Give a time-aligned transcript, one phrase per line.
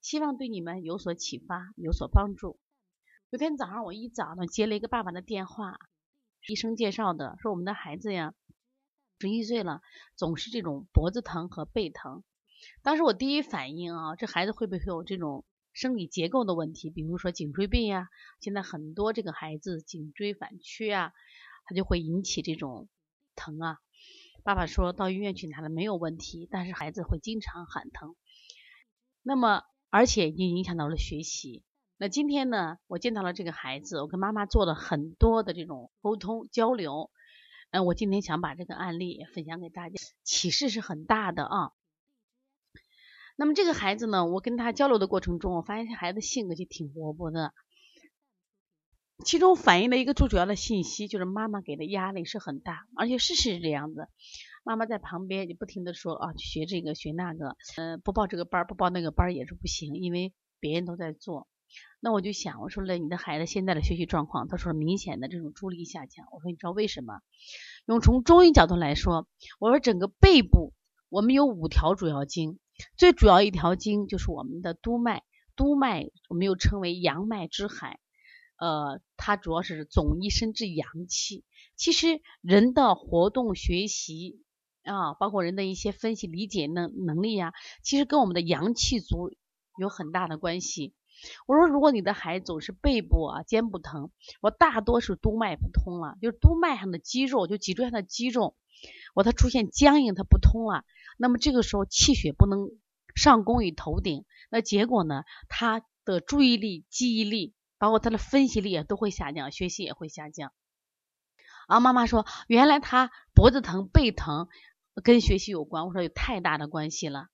[0.00, 2.58] 希望对你们有所启发，有所帮助。
[3.30, 5.78] 有天早上，我一早呢接了一个爸爸的电话，
[6.46, 8.34] 医生介绍的，说我们的孩子呀，
[9.18, 9.82] 十一岁了，
[10.14, 12.22] 总是这种脖子疼和背疼。
[12.82, 18.08] 当时我第一反应啊，这孩子会不会有这种生理结构的问题，比如说颈椎病呀？
[18.40, 21.12] 现在很多这个孩子颈椎反曲啊，
[21.64, 22.88] 他就会引起这种
[23.34, 23.78] 疼啊。
[24.44, 28.14] 爸爸说到医院去拿了，没有问题，但是孩子会经常喊疼。
[29.26, 29.62] 那么。
[29.88, 31.62] 而且已经影响到了学习。
[31.96, 37.10] 那今天呢，我见到了这个孩子，我跟妈妈做了很多的这种沟通交流。
[37.70, 41.70] 嗯，我今天想把这个案例分享给大家，启示是很大的啊。
[43.36, 47.54] 那么这个孩子呢，我跟他交流的过程中，我发现这孩子性格就挺活泼的。
[49.24, 54.08] 其中反映的一个最主要的信息就是妈妈给的压力是很大，而且事实是这样子。
[54.66, 61.46] 妈妈在旁边就不停的说啊，学这个学那个，呃，不报这个班不报那个班也是不行，因为别人都在做。
[62.00, 66.26] 那我就想，我说了，你的孩子现在的学习状况，他说明显的这种注意力下降。
[66.32, 67.20] 我说你知道为什么？
[67.86, 69.28] 用从中医角度来说，
[69.60, 70.74] 我说整个背部
[71.10, 72.58] 我们有五条主要经，
[72.96, 75.22] 最主要一条经就是我们的督脉，
[75.54, 78.00] 督脉我们又称为阳脉之海，
[78.58, 81.44] 呃，它主要是总一身之阳气。
[81.76, 84.40] 其实人的活动学习。
[84.86, 87.52] 啊，包括人的一些分析理解能能力呀，
[87.82, 89.30] 其实跟我们的阳气足
[89.78, 90.94] 有很大的关系。
[91.46, 94.10] 我说，如果你的孩子总是背部啊、肩部疼，
[94.40, 98.54] 我大多是督脉不通了，就是督脉上的肌肉，就脊椎上的肌肉，
[99.14, 100.84] 我它出现僵硬，它不通了。
[101.18, 102.68] 那么这个时候气血不能
[103.14, 110.52] 上攻于头顶，那结果呢，他的注意力、记忆力，包括他的分析力都会下降，学习也会下降。
[111.66, 114.48] 啊，妈妈说，原来他脖子疼、背疼。
[115.02, 117.28] 跟学习有关，我说有太大的关系了。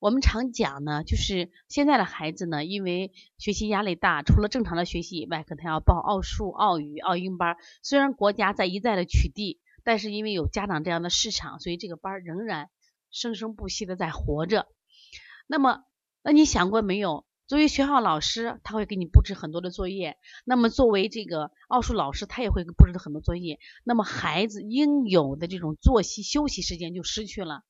[0.00, 7.56] 我们常讲呢，就是现在的孩子呢，因为学习压力大，除了正常的学习以外，可能要报奥数、奥语、奥英班。
[7.82, 12.68] 虽然国家在一再的取缔，但是因为有家长这样的市场，所以这个班仍然
[13.10, 14.66] 生生不息的在活着。
[15.46, 15.84] 那么，
[16.22, 17.24] 那你想过没有？
[17.46, 20.16] 作为学校老师，他会给你布置很多的作业。
[20.46, 23.58] 那么作为这个奥数老师，他也会布置很多作业。
[23.84, 27.62] 那么孩子应有的这种作息休息时间就失去了。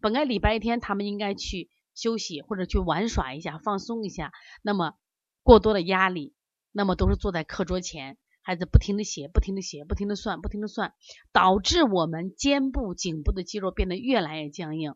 [0.00, 4.32] 本来礼拜天他们应该去休息或者去玩耍一下、放松一下。
[4.62, 4.94] 那么
[5.42, 6.34] 过多的压力，
[6.70, 10.94] 那么都是坐在课桌前，孩子不停的写、不停的写、不停的算、不停的算，
[11.32, 14.94] 导致我们肩部、颈部的肌肉变得越来越僵硬。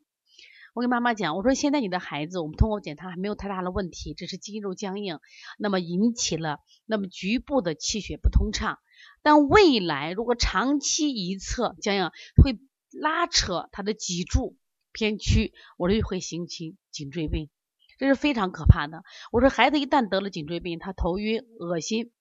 [0.75, 5.19] 我跟妈妈讲，我说现在你的孩子，我们通过检查还没有太大的问题，只是肌肉僵硬，
[5.59, 8.79] 那么引起了那么局部的气血不通畅。
[9.23, 12.11] 但未来如果长期一侧僵硬，
[12.43, 12.59] 会
[12.91, 14.57] 拉扯他的脊柱
[14.93, 17.51] 偏曲，我说会形成颈椎病，
[17.99, 19.03] 这是非常可怕的。
[19.31, 22.13] 我说孩子一旦得了颈椎病，他头晕、恶心。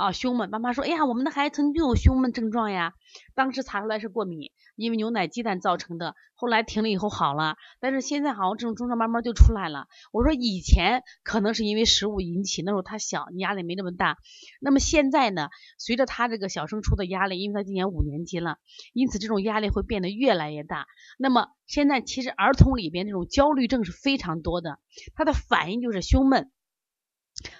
[0.00, 2.94] 啊，胸闷，妈妈说，哎呀，我们的孩子曾经就有胸闷症状呀，
[3.34, 9.88] 当时查出来是过敏，因为牛奶、鸡蛋造成的，后来停了以后好了，但是现在好像这种症状慢慢就出来了。
[10.10, 14.16] 我说以前可能是因为食物引起，那时候他小，你压力没那么大。
[14.58, 18.56] 那么现在呢，随着他这个小升初的压力，因为他今年五年级了，
[18.94, 20.86] 因此这种压力会变得越来越大。
[21.18, 24.78] 那么现在其实儿童里边这种焦虑症是非常多的，
[25.14, 26.50] 他的反应就是胸闷，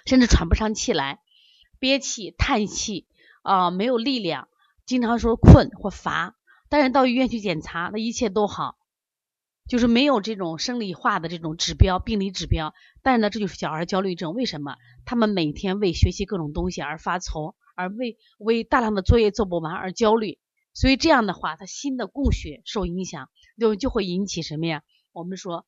[0.07, 1.19] 甚至喘不上气来。
[1.81, 3.07] 憋气、叹气
[3.41, 4.47] 啊，没有力量，
[4.85, 6.35] 经常说困或乏，
[6.69, 8.77] 但是到医院去检查，那一切都好，
[9.67, 12.75] 就是没有这种生理化的这种指标、病理指标。
[13.01, 14.35] 但是呢，这就是小儿焦虑症。
[14.35, 14.75] 为什么？
[15.05, 20.37] 他们每天为学习各种东西而发愁，而为为大量的作业做不完而焦虑。
[20.75, 24.83] 所以这样的话，他心的供血受影响，就就会引起什么呀？
[25.13, 25.65] 我们说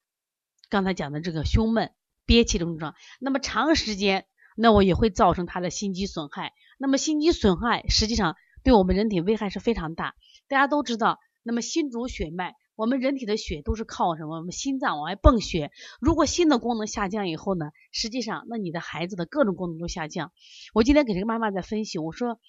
[0.70, 1.92] 刚才讲的这个胸闷、
[2.28, 2.94] 憋气的症状。
[3.20, 4.28] 那么长时间。
[4.56, 6.54] 那我也会造成他的心肌损害。
[6.78, 10.16] 那么心肌损害实际上对我们人体危害是非常大。
[10.48, 14.38] 大家都知道，那么心主血脉，我们人体的血都是靠什么？
[14.38, 15.72] 我们心脏往外泵血。
[16.00, 17.72] 如果心的功能下降以后呢？
[17.92, 20.32] 实际上，那你的孩子的各种功能都下降。
[20.74, 22.40] 我今天给这个妈妈在分析，我说，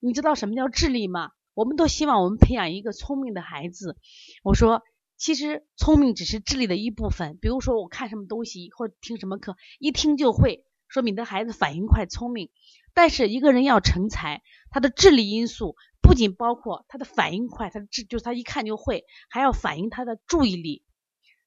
[0.00, 1.30] 你知道什么叫智力吗？
[1.54, 3.96] 我们都希望我们培养一个聪明的孩子。
[4.44, 4.82] 我说，
[5.16, 7.38] 其实聪明只是智力的一部分。
[7.40, 12.50] 比如说我看什么东西或听什么课，一听就会，说明你的孩子反应快、聪明。
[12.94, 20.82] 但是一个人要成才，他的智力因素不仅包括他的反应快，他的智就是他一看就会，还要反映他的注意力、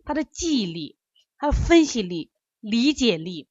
[0.06, 0.98] 他的记忆力、
[1.36, 3.50] 还有分析力、理解力、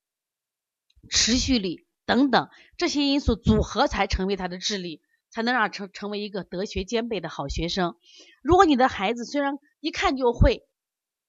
[1.10, 2.48] 持续力等等
[2.78, 7.96] 这些因素组合才成为他的智力，才能让成成为一个德学兼备的好学生。
[8.42, 10.62] 如果你的孩子虽然一看就会，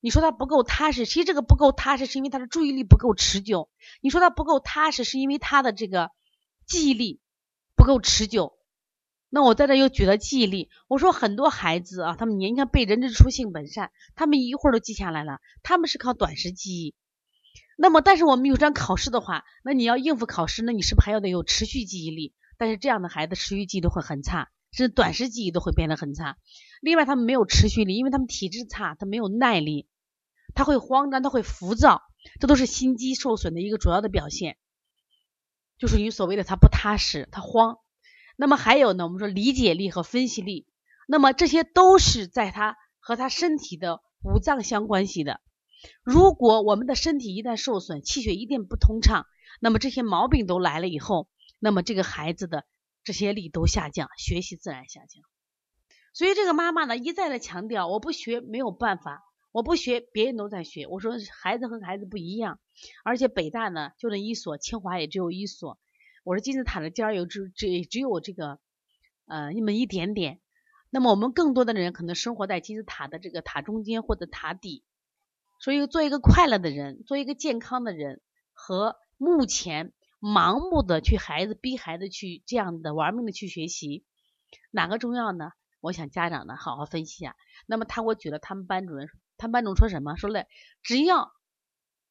[0.01, 3.69] 你说他不够踏实，其实这个不够踏实是因为他的注意力不够持久。
[4.01, 6.11] 你说他不够踏实，是因为他的这个。
[6.67, 7.19] 记忆力
[7.75, 8.53] 不够持久，
[9.29, 10.69] 那我在这又举了记忆力。
[10.87, 16.95] 我说很多孩子啊，他们年轻背“人之初，性本善”，他们一会儿都记下来了，他们是靠短时记忆。
[17.77, 22.33] 那么，但是我们有张考试的话，那你要应付考试，那你是不是还要得有持续记忆力？
[22.57, 26.37] 但是这样的孩子持续记忆都会很差，甚至短时记忆都会变得很差。
[26.79, 29.87] 另外，他们没有持续力，因为他们体质差，他没有耐力，
[30.53, 32.01] 他会慌张，他会浮躁，
[32.39, 34.57] 这都是心肌受损的一个主要的表现。
[35.77, 37.77] 就属于所谓的他不踏实，他慌。
[38.35, 40.67] 那么还有呢，我们说理解力和分析力，
[41.07, 45.41] 那么这些都是在他和他身体的五脏相关系的。
[46.03, 49.25] 如果我们的身体一旦受损，气血一定不通畅，
[49.59, 51.27] 那么这些毛病都来了以后，
[51.59, 52.65] 那么这个孩子的
[53.03, 55.23] 这些力都下降，学习自然下降。
[56.13, 59.23] 所以这个妈妈呢一再的强调，我不学没有办法。
[59.51, 60.87] 我不学，别人都在学。
[60.87, 62.59] 我说孩子和孩子不一样，
[63.03, 65.77] 而且北大呢就那一所，清华也只有一所。
[66.23, 68.59] 我说金字塔的尖儿有只只只有这个
[69.25, 70.39] 呃那么一点点。
[70.89, 74.83] 那么我们更多的人可能生活在金字塔的这个塔中间或者塔底。
[75.59, 78.21] 所以做一个快乐的人，做一个健康的人，
[78.53, 84.05] 和目前盲目的去孩子逼孩子去这样的玩命的去学习，
[84.71, 85.51] 哪个重要呢？
[85.81, 87.35] 我想家长呢好好分析一下。
[87.65, 89.09] 那么他给我举了他们班主任。
[89.41, 90.15] 他班主任说什么？
[90.17, 90.45] 说嘞，
[90.83, 91.33] 只要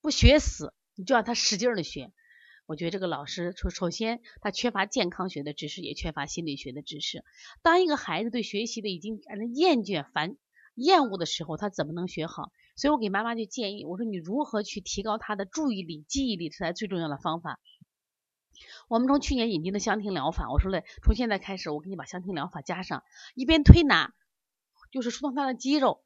[0.00, 2.12] 不学死，你就让他使劲的学。
[2.66, 7.24] 我觉得这个老师，首首先他缺乏健康学的知识，也缺乏心理学的知识。
[7.62, 10.36] 当一个孩子对学习的已经感到厌倦、烦、
[10.74, 12.50] 厌恶的时候，他怎么能学好？
[12.74, 17.60] 所以我给妈妈就建议，我说你如何去提高他的注意力、记忆力，这才最重要的方法。
[18.88, 23.04] 我们从去年引进的香庭疗法，我说嘞，从现在开始，我给你把香庭疗法加上，
[23.34, 24.14] 一边推拿，
[24.90, 26.02] 就是疏通他的肌肉。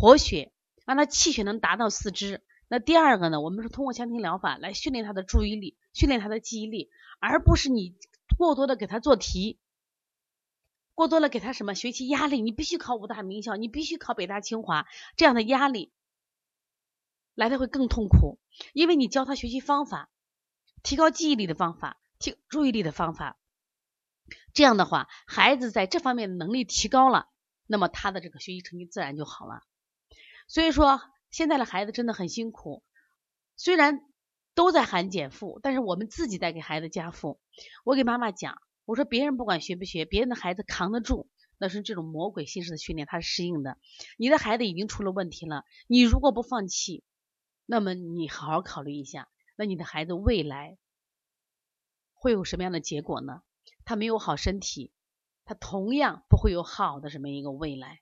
[0.00, 0.52] 活血，
[0.86, 2.40] 让他气血能达到四肢。
[2.68, 3.40] 那第二个呢？
[3.40, 7.96] 我们是通过香庭疗法来训练他的注意力，训练他的记忆力，而不是你
[8.36, 9.58] 过多的给他做题，
[10.94, 12.40] 过多的给他什么学习压力。
[12.40, 14.86] 你必须考五大名校，你必须考北大清华，
[15.16, 15.92] 这样的压力
[17.34, 18.38] 来的会更痛苦。
[18.74, 20.10] 因为你教他学习方法，
[20.84, 23.36] 提高记忆力的方法，提注意力的方法，
[24.54, 27.28] 这样的话，孩子在这方面的能力提高了，
[27.66, 29.64] 那么他的这个学习成绩自然就好了。
[30.48, 31.00] 所以说，
[31.30, 32.82] 现在的孩子真的很辛苦。
[33.56, 34.00] 虽然
[34.54, 37.38] 都在喊减负，但是我们自己在给孩子加负。
[37.84, 41.28] 我给妈妈讲，我说别人不管学不学，别人的孩子扛得住，
[41.58, 43.78] 那是这种魔鬼形式的训练，他是适应的。
[44.16, 47.04] 你的孩子已经出了问题了，你如果不放弃，
[47.66, 50.78] 那么你好好考虑一下，那你的孩子未来
[52.14, 53.42] 会有什么样的结果呢？
[53.84, 54.92] 他没有好身体，
[55.44, 58.00] 他同样不会有好的什么一个未来。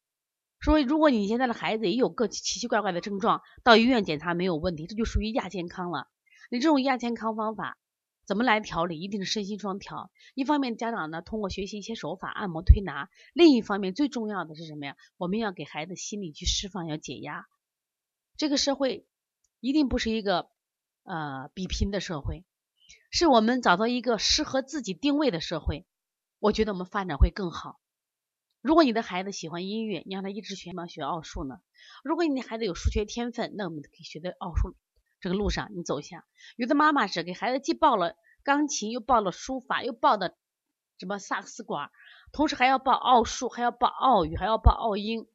[0.66, 6.08] 说，如果你现在的孩子也有个奇奇怪怪的症状，到医院检查没有问题，这就属于亚健康了。
[6.50, 7.78] 你这种亚健康方法
[8.25, 9.00] 怎么来调理？
[9.00, 10.11] 一定是身心双调。
[10.35, 14.96] 一方面，家长呢通过学习一些手法，按摩推拿；另一方面，最重要的是什么呀？
[15.18, 17.46] 我们要给孩子心理去释放，要解压。
[18.37, 19.06] 这个社会
[19.61, 20.49] 一定不是一个
[21.04, 22.44] 呃比拼的社会，
[23.12, 25.87] 是我们找到一个适合自己定位的社会。
[26.40, 27.78] 我觉得我们发展会更好。
[28.66, 30.88] 如果你的孩子喜欢音乐，你让他一直学吗？
[30.88, 31.61] 学奥数呢？
[32.02, 34.75] 如果你的孩子有数学天分，那我们可以学在奥数
[35.20, 36.26] 这个路上，你走一下。
[36.56, 40.37] 有的妈妈是给孩子既报了钢琴，又报了书法，又报的
[40.99, 41.92] 什么萨克斯管，
[42.32, 45.28] 同时还要报奥数，还要报奥语，还要报奥英。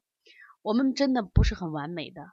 [0.60, 2.32] 我们真的不是很完美的。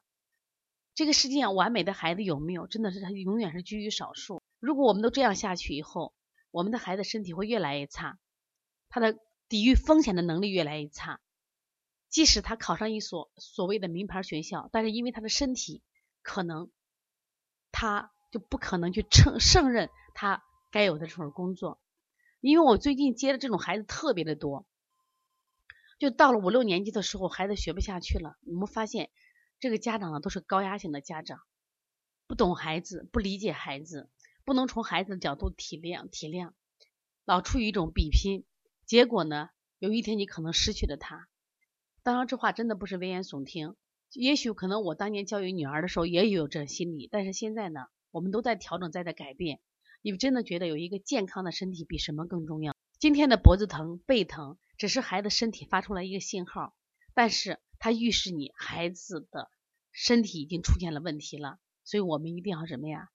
[0.96, 2.68] 这个世界上完美的孩子有没有？
[2.68, 4.41] 真的是他永远是居于少数。
[4.60, 6.13] 如果我们都这样下去以后，
[6.51, 8.20] 我们的孩子身体会越来越差，
[8.89, 9.18] 他的。
[9.50, 11.20] 抵御风险的能力越来越差，
[12.08, 15.82] 即使他考上一所所谓的名牌学校，但是因为他的身体
[16.22, 16.70] 可能，
[17.72, 21.82] 他就不可能去胜胜任他该有的这份工作。
[22.41, 24.68] 因为我最近接的这种孩子特别的多，
[25.98, 28.38] 就到了五六年级的时候，孩子学不下去了。
[28.46, 29.10] 我们发现
[29.60, 31.41] 这个家长呢都是高压型的家长，
[32.27, 34.10] 不懂孩子，不理解孩子，
[34.46, 36.53] 不能从孩子的角度体谅体谅，
[37.25, 38.46] 老处于一种比拼。
[38.89, 39.51] 结果呢？
[39.77, 41.27] 有一天你可能失去了他。
[42.01, 43.75] 当然，这话真的不是危言耸听。
[44.13, 49.60] 也许可能我当年教育女儿的时候也有这心理，但是现在呢，我们都在调整，在在改变。
[50.01, 52.75] 你们真的觉得有一个健康的身体比什么更重要？
[52.98, 56.75] 今天的脖子疼、背疼，只是孩子身体发出来一个信号，
[57.13, 59.51] 但是它预示你孩子的
[59.91, 61.60] 身体已经出现了问题了。
[61.84, 63.10] 所以我们一定要什么呀？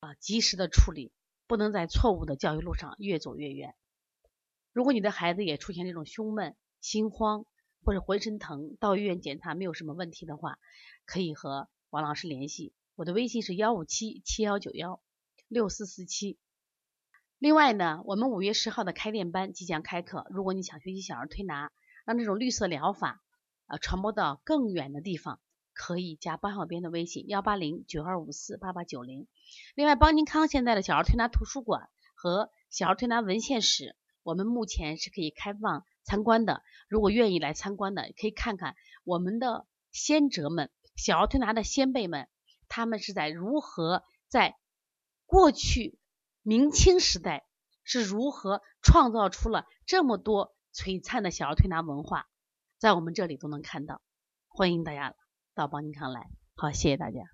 [0.00, 1.12] 啊，及时的处理，
[1.46, 3.74] 不能在错误的教育路上越走越远。
[4.74, 7.46] 如果你的孩子也出现这种胸闷、心慌
[7.82, 10.58] 或者浑身疼，到医院检查没有什么问题的话，
[11.06, 12.74] 可以和王老师联系。
[12.94, 15.00] 我的微信是幺五七七幺九幺。
[15.46, 16.38] 六四四七。
[17.38, 20.26] 另外呢，我们五月十号的开店班即将开课。
[20.30, 21.70] 如果你想学习小儿推拿，
[22.04, 23.22] 让这种绿色疗法
[23.66, 25.38] 啊传播到更远的地方，
[25.74, 29.28] 可以加包小编的微信幺八零九二五四八八九零。
[29.76, 36.64] 另外，邦尼康现在的小儿推拿图书馆和小儿推拿文献室，我们目前是可以开放参观的。
[36.88, 42.28] 如果愿意来参观的，可以看看我们的先哲们、小儿推拿的先辈们，
[42.66, 44.56] 他们是在如何在。
[45.26, 45.98] 过去
[46.42, 47.46] 明清时代
[47.82, 52.28] 是如何创造出了这么多璀璨的小儿推拿文化，
[52.78, 54.00] 在我们这里都能看到。
[54.48, 55.16] 欢迎大家
[55.54, 57.33] 到邦尼康来，好，谢谢大家。